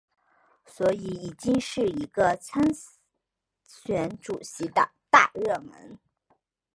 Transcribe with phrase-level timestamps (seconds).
[0.65, 2.63] 所以已经是一个参
[3.63, 5.99] 选主席的大热门。